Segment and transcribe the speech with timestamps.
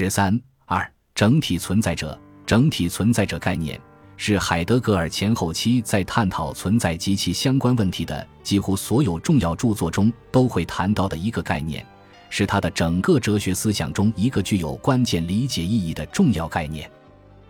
[0.00, 3.78] 十三二整体存在者，整体存在者概念
[4.16, 11.84] 是海德格尔前后期在探讨存在及其相关问题的几乎所有重要著作中都会谈到的一个概念，
[12.30, 16.90] 是他的整个哲学思想中一个具有关键理解意义的重要概念。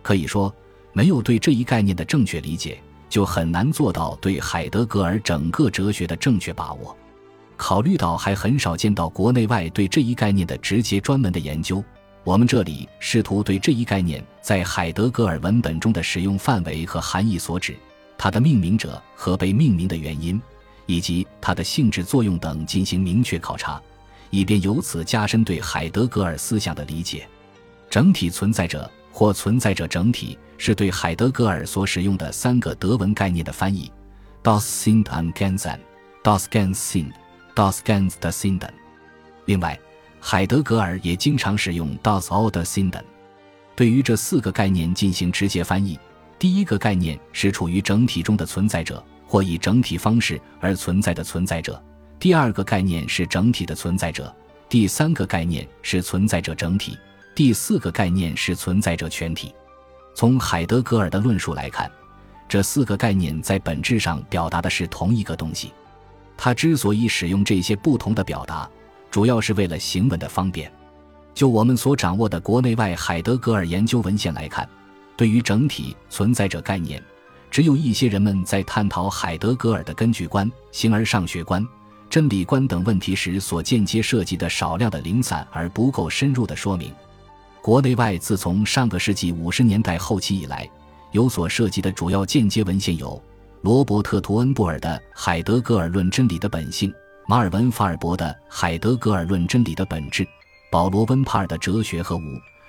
[0.02, 0.52] 可以说，
[0.92, 6.96] 没有对这一概念的正确理解，就很难做到对海德格尔整个哲学的正确把握。
[7.56, 11.80] 考虑到还很少见到国内外对这一概念的直接专门的研究，
[12.24, 17.76] 我们这里试图对这一概念在海德格尔文本中的使用范围和含义所指、
[18.18, 20.40] 它的命名者和被命名的原因，
[20.86, 23.80] 以及它的性质作用等进行明确考察，
[24.30, 27.26] 以便由此加深对海德格尔思想的理解。
[27.88, 28.90] 整体存在者。
[29.12, 33.90] 或存在者整体是对海德格尔所使用的三个德文概念的翻译
[34.40, 38.62] ：das Sind und Ganzen，das Ganz Sind，das Ganz das Sind。
[39.46, 39.76] 另外，
[40.20, 42.94] 海德格尔也经常使用 das All Sind。
[43.74, 45.98] 对于这四个概念进行直接翻译，
[46.38, 51.74] 第一个概念是处于整体中的存在者或以整体方式而存在的存在者；
[52.18, 54.24] 第二个概念是整体的存在者；
[54.68, 56.98] 第三个概念是存在者整体。
[57.34, 59.54] 第四个概念是存在者全体。
[60.14, 61.90] 从海德格尔的论述来看，
[62.46, 65.72] 这四个概念在本质上表达的是同一个东西。
[66.36, 68.68] 他之所以使用这些不同的表达，
[69.10, 70.70] 主要是为了行文的方便。
[71.32, 74.68] 就我们所掌握的国内外海德格尔研究文献来看，
[75.16, 77.02] 对于整体存在者概念，
[77.50, 81.66] 只有一些人们在探讨海德格尔的根据观、形而上学观、
[82.08, 86.92] 真理观等问题时所间接涉及的少量的零散而不够深入的说明。
[87.62, 90.68] 国内外自从上个世纪五十年代后期以来，
[91.12, 93.22] 有所涉及的主要间接文献有
[93.62, 96.90] 罗伯特·图恩布尔的《海德格尔论真理的本性》，
[97.30, 100.24] 马尔文·法尔伯的《海德格尔论真理的本质》，
[100.68, 102.22] 保罗·温帕尔的《哲学和无》，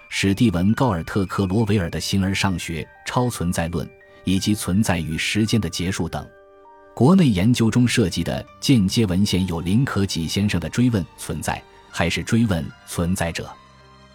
[0.07, 3.87] 史蒂文·高尔特·克罗维尔的《形而上学：超存在论》，
[4.23, 6.23] 以及《存在与时间的结束》等。
[6.93, 11.55] 国内研究中涉及的间接文献有林可几先生的《追问存在》，
[11.89, 13.45] 还是《追问存在者》。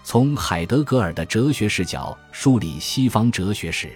[0.05, 3.91] 从海德格尔的哲学视角梳理西方哲学史，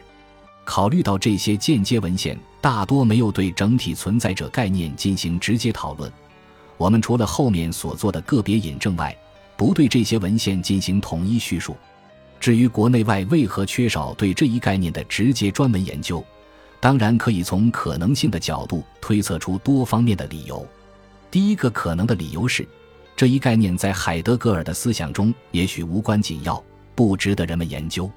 [0.65, 6.13] 考虑到这些间接文献大多没有对整体存在者概念进行直接讨论，
[6.81, 9.15] 我们除了后面所做的个别引证外，
[9.55, 11.77] 不对这些文献进行统一叙述。
[12.41, 16.25] 至于国内外为何缺少对这一概念的直接专门研究，
[16.81, 20.67] 当然可以从可能性的角度推测出多方面的理由。
[21.31, 22.67] 第一个可能的理由是。
[23.15, 26.65] 这一概念在海德格尔的思想中也许无关紧要，
[26.95, 28.11] 不值得人们研究。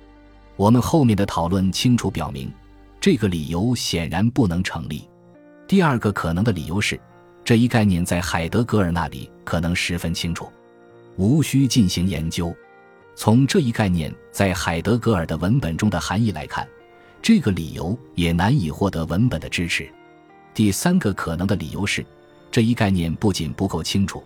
[0.56, 2.50] 我们后面的讨论清楚表明，
[3.02, 5.10] 这个理由显然不能成立。
[5.68, 6.98] 第二个可能的理由是，
[7.46, 10.50] 这一概念在海德格尔那里可能十分清楚，
[11.18, 12.56] 无需进行研究。
[13.16, 16.66] 从这一概念在海德格尔的文本中的含义来看，
[17.22, 19.90] 这个理由也难以获得文本的支持。
[20.54, 22.06] 第三个可能的理由是，
[22.50, 24.24] 这一概念不仅不够清楚。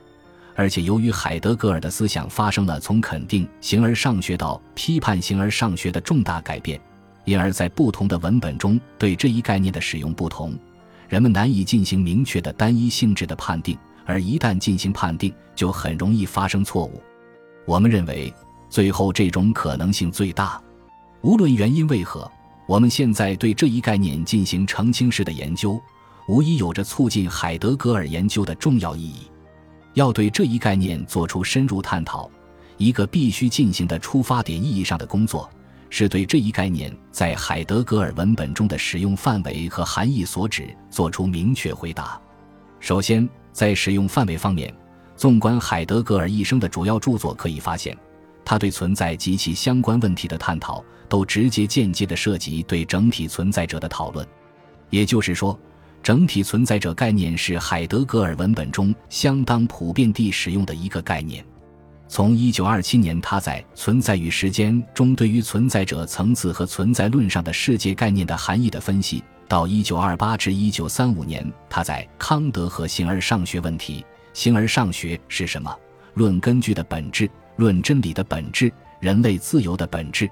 [0.55, 6.79] 而且，由于海德格尔的思想发生了从肯定形而上学到批判形而上学的重大改变，
[7.25, 10.57] 因而，在不同的文本中对这一概念的使用不同，
[11.07, 13.77] 人们难以进行明确的单一性质的判定。
[14.05, 17.03] 而一旦进行判定，就很容易发生错误。
[17.65, 18.33] 我们认为，
[18.69, 20.61] 最后这种可能性最大。
[21.21, 22.31] 无论原因为何，
[22.67, 25.77] 我们现在对这一概念进行澄清式的研究，
[26.29, 29.29] 无疑有着促进海德格尔研究的重要意义。
[29.93, 32.31] 要对这一概念做出深入探讨，
[32.77, 35.49] 一个必须进行的出发点意义上的工作，
[35.89, 42.19] 是对这一概念在海德格尔文本中的使用范围和含义所指做出明确回答。
[42.79, 44.73] 首先，在使用范围方面，
[45.15, 47.97] 纵观海德格尔一生的主要著作，可以发现，
[48.43, 54.27] 他对存在及其相关问题的探讨，都直接间接的涉及对整体存在者的讨论。
[54.89, 55.57] 也就是说。
[56.03, 61.43] 整体存在者概念是海德格尔文本中相当普遍地使用的一个概念。
[62.09, 75.75] 从1927年他在《存在与时间》中对于存在者层次和存在论上的世界概念的含义的分析，到1928至1935年他在《康德和形而上学问题：形而上学是什么？
[76.13, 80.29] 论根据的本质、论真理的本质、人类自由的本质、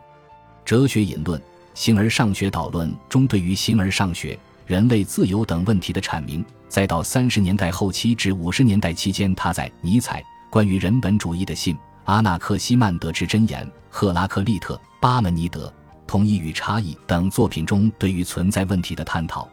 [0.63, 1.39] 哲学引论、
[1.73, 4.37] 形而上学导论中对于形而上学。
[4.65, 10.23] 人类自由等问题的阐明，再到三十年代后期至五十年代期间，他在《尼采
[10.55, 11.75] 关于人本主义的信》
[12.05, 15.67] 《阿纳克西曼德之箴言》《赫拉克利特》《巴门尼德》
[16.07, 19.45] 《同一与差异》等作品中对于存在问题的探讨；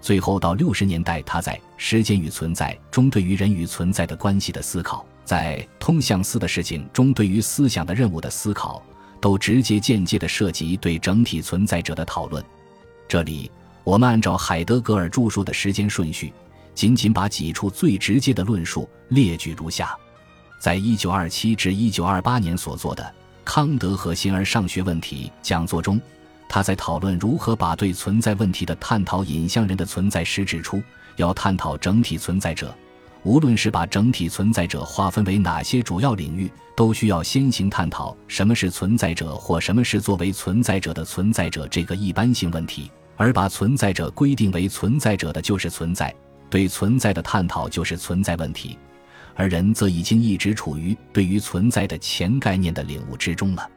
[0.00, 8.82] 最后到六十年代，他在《时间与存在》中对于人与存在的关系的思考，在通向思的事情中，对于思想的任务的思考，
[9.20, 12.42] 都直接间接的涉及对整体存在者的讨论。
[13.06, 13.50] 这里，
[13.84, 16.32] 我们按照海德格尔著述的时间顺序，
[16.74, 19.94] 仅仅把几处最直接的论述列举如下：
[20.58, 23.14] 在一九二七至一九二八年所做的
[23.44, 26.00] 康德和形而上学问题讲座中，
[26.48, 30.82] 他在讨论如何把对存在问题的探讨引向人的存在时指出，
[31.16, 32.74] 要探讨整体存在者。
[33.22, 42.90] 无论是把整体存在者划分为哪些主要领域，都需要先行探讨什么是存在者或什么是作为存在者的存在者这个一般性问题。
[43.16, 46.14] 而把存在者规定为存在者的就是存在，
[46.48, 48.78] 对存在的探讨就是存在问题，
[49.36, 53.70] 而人则已经一直处于对于存在的前概念的领悟之中了。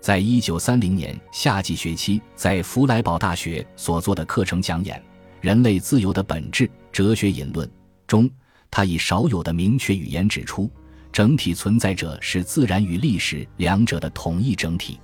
[0.00, 4.96] 在一九三零年夏季学期在弗莱堡大学所做的课程讲演
[5.40, 7.66] 《人类自由的本质：哲学引论》
[8.06, 8.30] 中。
[8.70, 10.70] 他以少有的明确语言指出，
[11.10, 15.00] 整体存在者是自然与历史两者的统一整体，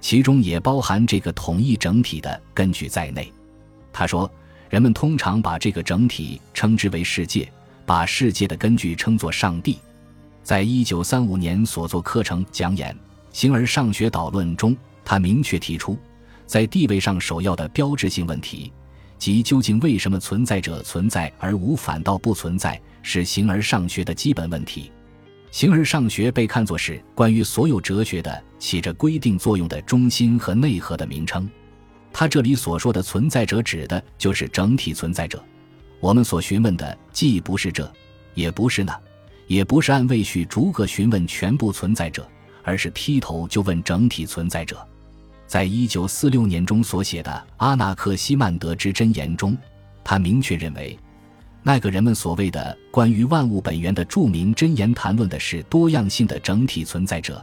[0.00, 3.30] 其中也包含这个统一整体的根据在内。
[3.92, 4.28] 他说，
[4.70, 7.46] 人们通常把这个整体称之为世界，
[7.86, 9.78] 把世界的根据称作上帝。
[10.42, 12.94] 在一九三五年所做课程讲演
[13.32, 15.98] 《形而上学导论》中，他明确提出，
[16.46, 18.72] 在地位上首要的标志性问题，
[19.18, 22.80] 即究竟为什么存在者存在而无反倒不存在。
[23.06, 24.90] 是形而上学的基本问题。
[25.50, 31.46] 形而上学被看作是关于所有哲学的起着规定作用的中心和内核的名称。
[32.14, 35.44] 他这里所说的存在者，指的就是整体存在者。
[36.04, 37.90] 我们所询问的既不是这，
[38.34, 38.94] 也不是那，
[39.46, 42.28] 也不是按位序逐个询问全部存在者，
[42.62, 44.86] 而是劈头就问整体存在者。
[45.46, 49.56] 在一九四六年中所写的《阿纳克西曼德之箴言》中，
[50.04, 50.98] 他明确认为。
[51.62, 57.42] 那个人们所谓的关于万物本源的著名箴言，谈论的是多样性的整体存在者，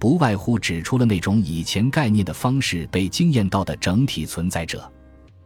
[0.00, 4.90] 不外乎指出了那种以前概念的方式被经验到的整体存在者。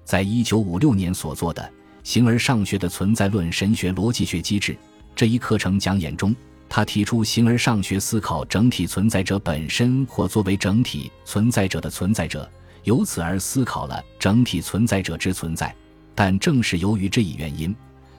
[0.03, 1.63] 在一九五六年所做的
[2.05, 4.73] 《形而上学的存在论神学逻辑学机制》
[5.17, 6.37] 这一课程讲演中，
[6.69, 12.49] 他提出形而上学思考整体存在者本身或作为整体存在者的存在者，
[12.85, 15.75] 由此而思考了整体存在者之存在。
[16.15, 17.75] 但正是由于这一原因。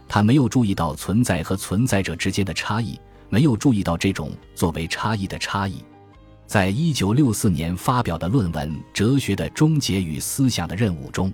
[0.07, 2.99] 他没有注意到存在和存在者之间的差异，
[3.29, 5.83] 没有注意到这种作为差异的差异。
[6.45, 11.33] 在一九六四年发表的论文《哲学的终结与思想的任务》中，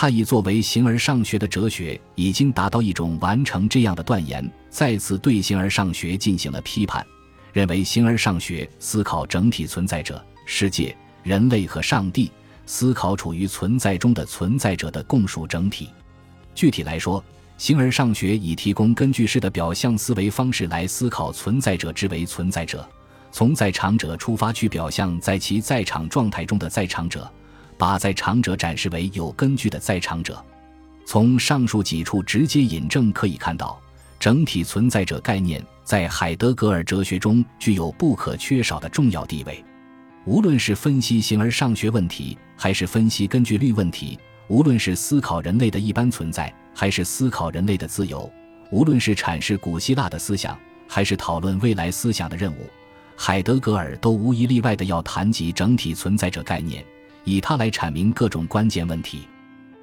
[0.00, 7.04] 他以作为形而上学的哲学已经达到一种完成这样的断言，再次对形而上学进行了批判，
[7.52, 12.30] 认为形而上学思考整体存在者、世界、人类和上帝，
[12.64, 15.88] 思考处于存在中的存在者的共属整体。
[16.54, 17.20] 具体来说，
[17.56, 22.88] 形而上学以提供根据式的表象思维方式来思考存在者之为存在者，
[23.32, 27.28] 从在场者出发去表象在其在场状态中的在场者，
[27.78, 30.44] 把在场者展示为有根据的在场者。
[31.06, 33.80] 从上述几处直接引证可以看到，
[34.18, 39.64] 整体存在者概念在海德格尔哲学中具有不可缺少的重要地位。
[40.26, 46.52] 无论是分析形而上学问题，还是分析根据律问题，无论是思考人类的一般存在。
[46.74, 48.30] 还是思考人类的自由，
[48.70, 52.70] 无论是阐释古希腊的思想，还是讨论未来思想的任务，
[53.16, 56.84] 海德格尔都无一例外的要谈及整体存在者概念，
[57.30, 59.28] 以它来阐明各种关键问题。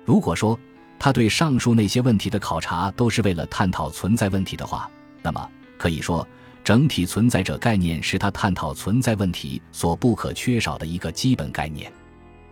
[0.04, 0.58] 如果说
[0.98, 4.90] 他对上述那些问题的考察都是为了探讨存在问题的话，
[5.22, 6.28] 那么可以说，
[6.64, 11.92] 整体存在者概念是他探讨存在问题所不可缺少的一个基本概念。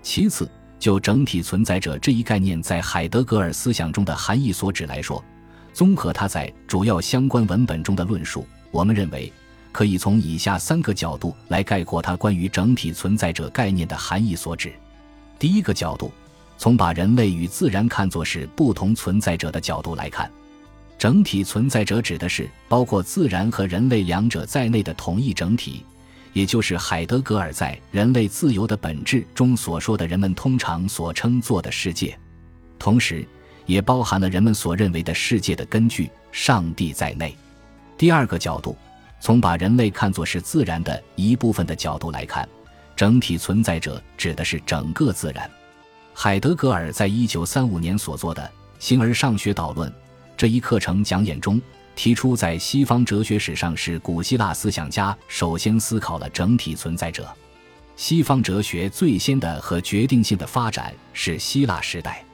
[0.01, 0.49] 其次。
[0.79, 5.23] 就整体存在者这一概念在海德格尔思想中的含义所指来说，
[5.71, 9.31] 综合他在主要相关文本中的论述，我们认为
[9.73, 14.71] 可以从以下三个角度来概括他关于整体存在者概念的含义所指。
[15.37, 16.09] 第一个角度，
[16.57, 20.31] 从把人类与自然看作是不同存在者的角度来看，
[20.97, 25.83] 整体存在者指的是包括自然和人类两者在内的统一整体。
[26.31, 32.17] 也就是海德格尔在《人类自由的本质》中所说的人们通常所称作的世界，
[32.79, 33.23] 同时
[33.67, 37.37] 也包含了人们所认为的世界的根据上帝在内。
[37.99, 38.75] 第二个角度，
[39.23, 42.45] 从把人类看作是自然的一部分的角度来看，
[42.93, 45.49] 整体存在者指的是整个自然。
[46.13, 48.43] 海德格尔在一九三五年所做的
[48.79, 49.89] 《形而上学导论》
[50.35, 51.61] 这一课程讲演中。
[51.95, 57.25] 提出，在西方哲学史上，是古希腊思想家首先思考了整体存在者。
[57.95, 62.25] 西方哲学最先的和决定性的发展是希腊时代，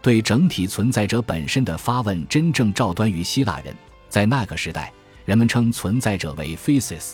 [0.00, 3.76] 对整体存在者本身的发问真正照端于希腊人。
[4.08, 4.90] 在那个时代，
[5.24, 7.12] 人们称存在者为 physis。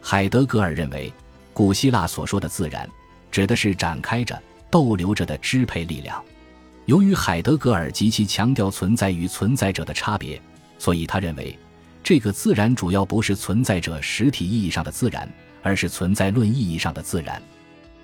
[0.00, 1.12] 海德格尔认为，
[1.52, 2.88] 古希腊所说的自然，
[3.30, 6.22] 指的是展开着、逗留着的支配力量。
[6.86, 10.40] 由于海德格尔极其强调存在与存在者的差别，
[10.78, 11.56] 所以他认为，
[12.02, 15.32] 这个自然主要不是存在者实体意义上的自然，
[15.62, 17.40] 而是存在论意义上的自然。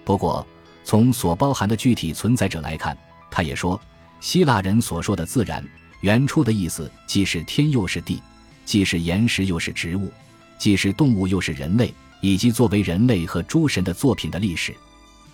[0.04, 0.46] 不过，
[0.84, 2.96] 从所包含的具体存在者来看，
[3.30, 3.78] 他也说，
[4.20, 5.64] 希腊人所说的自然，
[6.00, 8.22] 原初的意思既是天又是地，
[8.68, 10.12] 既是岩石又是植物，
[10.58, 14.74] 既是动物又是人类，以及作为人类和诸神的作品的历史。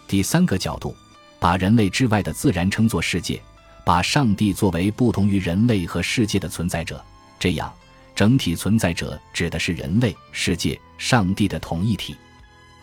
[0.06, 0.94] 第三个角度。
[1.40, 3.38] 把人类之外的自然称作世界，
[3.84, 7.04] 把上帝作为不同于人类和世界的存在者，
[7.38, 7.70] 这样
[8.14, 12.16] 整体存在者指的是人类、世界、上帝的同一体，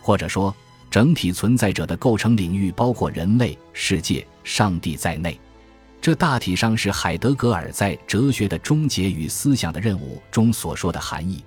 [0.00, 0.54] 或者说
[0.88, 5.36] 整体存在者的构成领域包括人类、世界、上帝在内。
[6.02, 11.44] 这大体上是海德格尔在《哲学的终结与思想的任务》中所说的含义。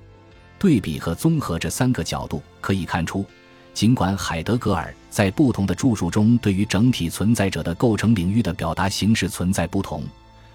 [0.57, 3.25] 对比和综合这三个角度，可以看出。
[3.73, 10.03] 尽管海德格尔在不同的著述中对于整体存在者的构成领域的表达形式存在不同，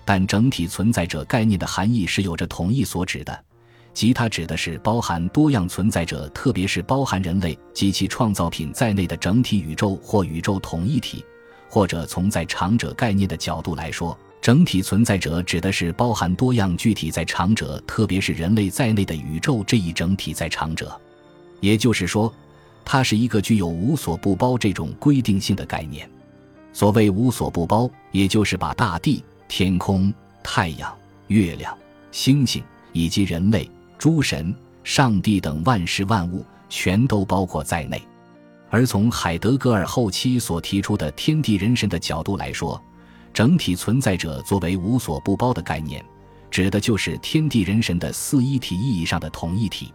[0.06, 3.44] 但整体存在者概念的含义是有着统一所指的，
[3.92, 11.22] 即它指的是包含多样存在者，特别是包含人类及其创造品在内的整体宇宙或宇宙统一体。
[11.70, 21.00] 或者从在场者概念的角度来说，整体存在者指的是包含多样具体在场者，特别是人类在内的宇宙这一整体在场者。
[21.60, 22.30] 也就是说。
[22.82, 26.10] 它是一个具有无所不包这种规定性的概念。
[26.72, 30.12] 所谓无所不包，也就是把大地、天空、
[30.42, 30.92] 太阳、
[31.28, 31.76] 月亮、
[32.10, 32.60] 星星
[32.92, 38.02] 以及人类、诸神、上帝等万事万物全都包括在内。
[38.70, 42.80] 而从海德格尔后期所提出的天地人神的角度来说，
[43.34, 46.02] 整体存在者作为无所不包的概念，
[46.50, 49.92] 指的就是天地人神的四一体意义上的统一体。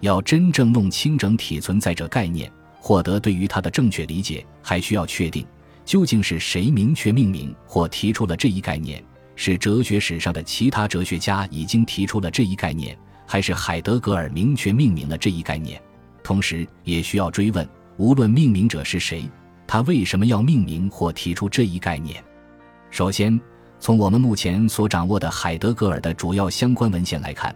[0.00, 5.44] 要真正弄清整体存在者概念，获得对于它的正确理解，还需要确定
[5.84, 9.02] 究竟是谁明确命名或提出了这一概念？
[9.34, 15.82] 是哲学史上的其他哲学家已经提出了这一概念，还是海德格尔明确命名了这一概念？
[16.22, 19.28] 同时，也需要追问：无论命名者是谁，
[19.66, 22.22] 他为什么要命名或提出这一概念？
[22.90, 23.40] 首先，
[23.78, 27.54] 从我们目前所掌握的海德格尔的主要相关文献来看。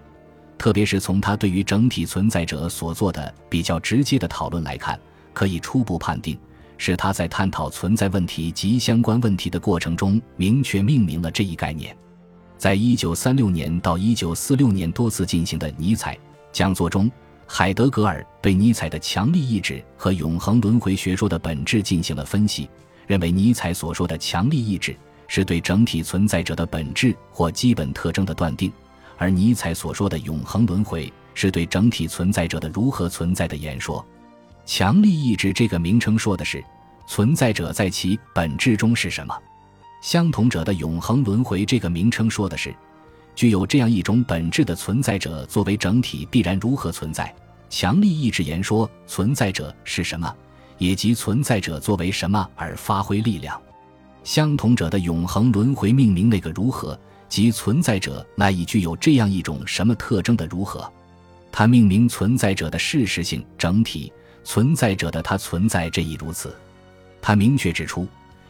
[0.57, 4.99] 特别是从他对于整体存在者所做的比较直接的讨论来看，
[5.33, 6.37] 可以初步判定
[6.77, 11.97] 是他在探讨存在问题及相关问题的过程中明确命名了这一概念。
[12.57, 16.19] 在一九三六年到一九四六年多次进行的尼采
[16.53, 17.09] 讲座中，
[17.51, 22.69] 海德格尔对尼采的强力意志和永恒轮回学说的本质进行了分析，
[23.07, 24.95] 认为尼采所说的强力意志
[25.29, 28.71] 是对整体存在者的本质或基本特征的断定。
[29.17, 34.07] 而尼采所说的永恒轮回，是对整体存在者的如何存在的言说。
[34.67, 36.63] 强力意志这个名称说的是
[37.07, 39.35] 存在者在其本质中是什么。
[40.03, 42.73] 相同者的永恒轮回这个名称说的是
[43.39, 47.33] 具有这样一种本质的存在者作为整体必然如何存在。
[47.71, 50.35] 强力意志言说存在者是什么，
[50.77, 53.57] 以及存在者作为什么而发挥力量。
[54.25, 56.99] 相同者的永恒轮回命名那个如何。
[57.29, 60.93] 即存在者那已具有这样一种什么特征的如何？
[61.53, 66.53] 他命名存在者的事实性整体，存在者的他存在这一如此。
[67.23, 68.09] 他明确指出，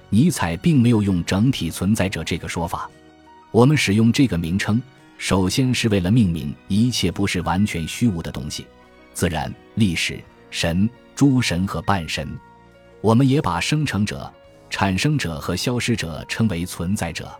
[0.08, 2.88] 尼采并没有用整体存在者这个说法。
[3.50, 4.80] 我们使用这个名称，
[5.16, 8.66] 首先是为了命名一切不是完全虚无的东西，
[9.14, 12.28] 自然、历史、神、诸神和半神。
[13.00, 14.32] 我们也把生成者、
[14.68, 17.30] 产生者和消失者称为存在者。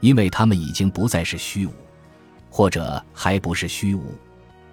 [0.00, 1.72] 因为他们已经不再是虚无，
[2.48, 4.14] 或者还不是虚无，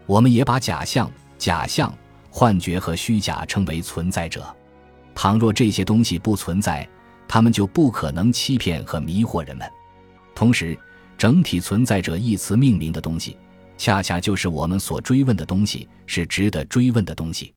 [0.05, 1.91] 我们也把假象、假象、
[2.29, 4.55] 幻觉和虚假称为存在者。
[5.15, 6.87] 倘若这些东西不存在，
[7.27, 9.67] 他们就不可能欺骗和迷惑人们。
[10.35, 10.77] 同时，
[11.17, 13.37] 整体存在者一词命名的东西，
[13.77, 17.53] 恰恰就是我们所追问的东西，是值得追问的东西。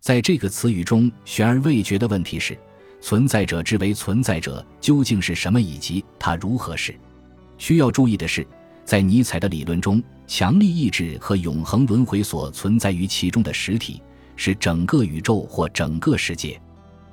[0.00, 2.58] 在这个词语中，悬而未决的问题是。
[3.00, 6.98] 存在者之为存在者究竟是什么，以及它如何是？
[7.58, 8.46] 需要注意的是，
[8.82, 14.00] 在尼采的理论中，强力意志和永恒轮回所存在于其中的实体
[14.36, 16.58] 是整个宇宙或整个世界。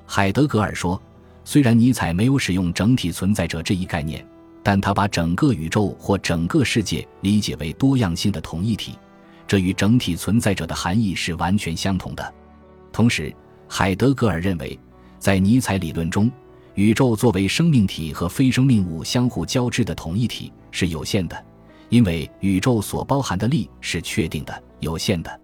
[0.05, 1.01] 海德格尔说，
[1.43, 4.25] 虽然尼采没有使用整体存在者这一概念，
[4.63, 8.97] 但他把整个宇宙或整个世界理解为多样性的统一体，
[9.47, 12.33] 这与整体存在者的含义是完全相同的。
[12.91, 13.33] 同时，
[13.67, 14.79] 海德格尔认为。
[15.19, 16.31] 在尼采理论中，
[16.73, 21.45] 宇宙作为生命体和非生命物相互交织的统一体是有限的，
[21.89, 25.40] 因为宇宙所包含的力是确定的、有限的。